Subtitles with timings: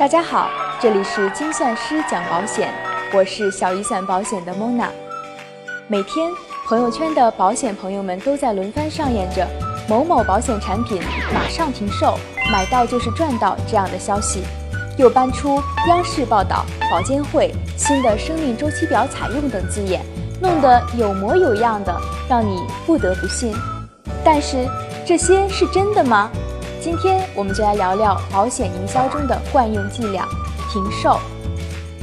[0.00, 0.48] 大家好，
[0.80, 2.72] 这里是精算师讲保险，
[3.12, 4.86] 我是小雨伞保险的 Mona。
[5.88, 6.32] 每天
[6.64, 9.46] 朋友圈的保险朋友们都在轮番上演着
[9.86, 11.02] 某某保险产品
[11.34, 12.18] 马上停售，
[12.50, 14.42] 买到就是赚到这样的消息，
[14.96, 20.00] 又搬出央视报道、保监会新的生命周期表采用等字眼，
[20.40, 21.94] 弄得有模有样的，
[22.26, 23.54] 让你不得不信。
[24.24, 24.66] 但是
[25.04, 26.30] 这些是真的吗？
[26.80, 30.26] 今天我们就来聊聊保险营销中的惯用伎俩——
[30.72, 31.20] 停售。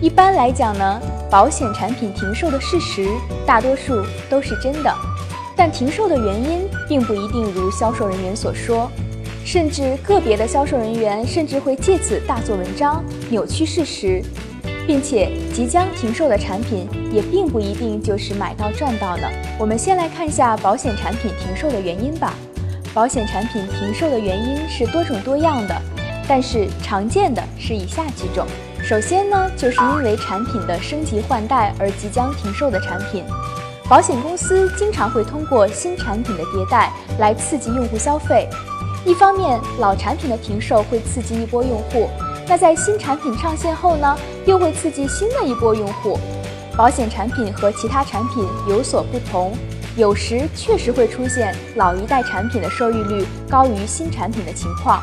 [0.00, 0.98] 一般来讲呢，
[1.30, 3.06] 保险产品停售的事实
[3.46, 4.90] 大多数都是真的，
[5.54, 8.90] 但停售的原因并不一定如销售人员所说，
[9.44, 14.22] 甚至个别的销售人员甚至会借此大做文章，扭曲事实，
[14.86, 19.28] 并且即将停售的产品也并不一定就是买到赚到呢。
[19.58, 22.34] 我们先来看一下保险产品停售的原因吧。
[22.94, 25.74] 保险产品停售的原因是多种多样的，
[26.28, 28.46] 但是常见的是以下几种。
[28.84, 33.24] 首先呢，就是因为产品的升级换代而即将停售的产品。
[33.88, 38.46] 保险公司经常会通过新产品的迭代来刺激用户消费。
[39.06, 42.08] 一方面，老产品的停售会刺激一波用户，
[42.46, 46.18] 那在新产品上线后呢，又会刺激新的一波用户。
[46.76, 49.52] 保险产品和其他产品有所不同。
[49.94, 55.02] 有时确实会出现老一代产品的收益率高于新产品的情况，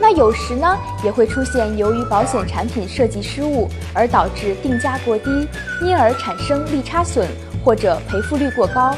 [0.00, 0.74] 那有时呢
[1.04, 5.46] 也会出现由于保险产品设计失误而导致定价过低，
[5.82, 7.28] 因而产生利差损
[7.62, 8.94] 或者赔付率过高。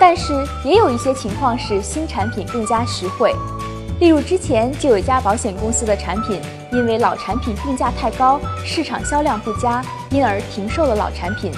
[0.00, 0.32] 但是
[0.64, 3.34] 也有一些情况是新产品更加实惠，
[4.00, 6.40] 例如之前就有一家保险公司的产品
[6.72, 11.52] 因为老产品定价太高，市场销量不佳，因而停售了老产品。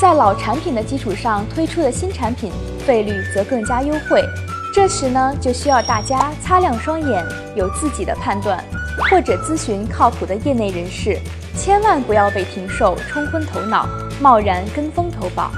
[0.00, 2.50] 在老产品的基础上推出的新产品，
[2.86, 4.24] 费率则更加优惠。
[4.72, 7.22] 这时呢，就需要大家擦亮双眼，
[7.54, 8.64] 有自己的判断，
[9.10, 11.18] 或者咨询靠谱的业内人士，
[11.54, 13.86] 千万不要被停售冲昏头脑，
[14.22, 15.50] 贸然跟风投保。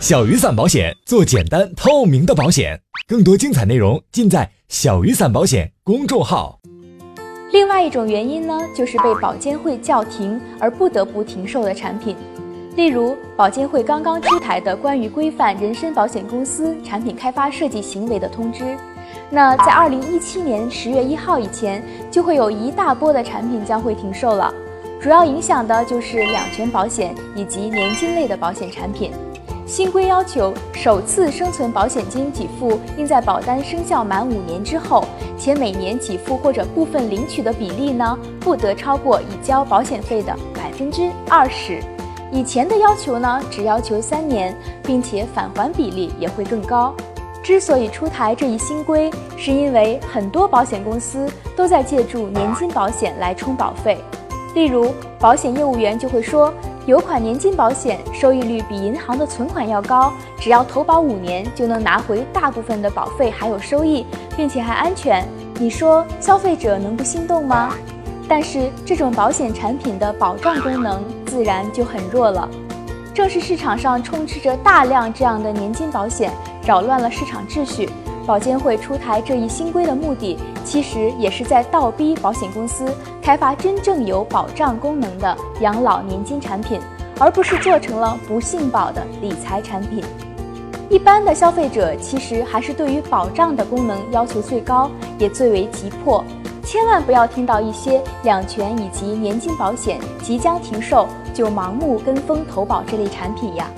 [0.00, 6.58] 小雨伞保险做简单透明的保险，更多精彩内容尽在小雨伞保险公众号。
[7.52, 12.16] 另外一种原因呢，就是被保监会叫停而不得不停售的产品。
[12.78, 18.76] 例如，保监会刚刚出台的关于规范人身保险公司产品开发设计行为的通知，
[19.30, 24.54] 那在二零一七年十月一号以前，就会有一大波的产品将会停售了。
[25.00, 29.10] 主要影响的就是两全保险以及年金类的保险产品。
[29.66, 35.04] 新规要求，首次生存保险金给付应在保单生效满五年之后，
[35.36, 41.82] 且每年给付或者部分领取的比例呢，不得超过已交保险费的百分之二十。
[42.30, 46.94] 以前的要求呢，只要求三年，并且返还比例也会更高。
[47.42, 53.98] 之所以出台这一新规，是因为很多保险公司都在借助年金保险来充保费。
[54.54, 56.52] 例如，保险业务员就会说，
[56.84, 64.04] 有款年金保险收益率比银行的存款要高，只要投保五年就能拿回大部分的保费还有收益，
[64.36, 65.26] 并且还安全。
[65.58, 67.72] 你说消费者能不心动吗？
[68.28, 72.48] 但是这种保险产品的保障功能自然就很弱了。
[73.14, 76.30] 正是市场上充斥着大量这样的年金保险，
[76.64, 77.88] 扰乱了市场秩序。
[78.26, 82.84] 保监会出台这一新规的目的，其实也是在倒逼保险公司
[83.22, 86.78] 开发真正有保障功能的养老年金产品，
[87.18, 90.04] 而不是做成了不信保的理财产品。
[90.90, 96.22] 一般的消费者其实还是对于保障的功能要求最高，也最为急迫。
[96.68, 103.70] 千万不要听到一些两全以及年金保险即将停售就盲目跟风投保这类产品呀。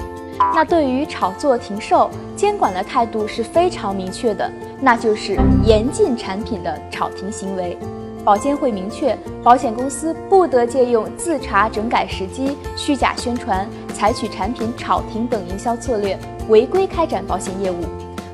[0.53, 7.78] 那对于炒作停售，监管的态度是非常明确的，那就是严禁产品的炒停行为。
[8.25, 17.84] 保监会明确，保险公司不得借用自查整改时机、虚假宣传、采取产品炒停等营销策略，违规开展保险业务，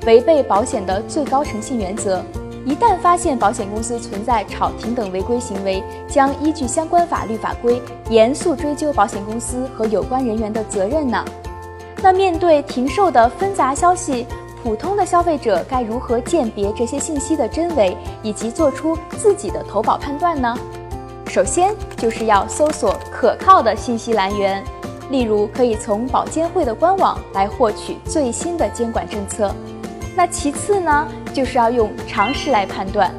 [0.07, 2.25] 违背保险的最高诚信原则。
[2.67, 7.81] 一旦发现保险公司存在炒停等违规行为，将依据相关法律法规
[8.11, 11.25] 严肃追究保险公司和有关人员的责任呢。
[12.03, 14.27] 那面对停售的纷杂消息，
[14.65, 20.53] 普通的消费者该如何鉴别这些信息的真伪，以及做出自己的投保判断呢？
[21.29, 24.61] 首先就是要搜索可靠的信息来源，
[25.09, 29.55] 例如可以从保监会的官网来获取最新的监管政策。
[30.17, 33.13] 那其次呢，就是要用常识来判断，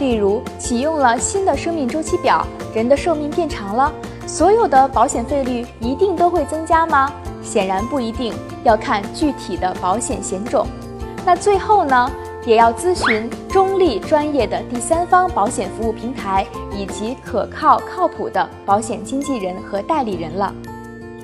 [0.00, 2.44] 例如启用了新的生命周期表，
[2.74, 3.92] 人的寿命变长了，
[4.26, 7.08] 所有的保险费率一定都会增加吗？
[7.40, 10.66] 显然不一定，要看具体的保险险种。
[11.24, 12.10] 那最后呢，
[12.44, 20.52] 也要咨询中立专业的第三方保险服务平台以及可靠靠谱的保险经纪人和代理人了。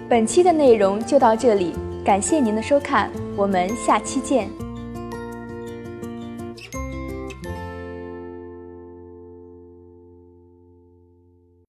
[0.09, 1.75] 本期的内容就到这里，
[2.05, 4.66] 感谢您的收看，我们下期见。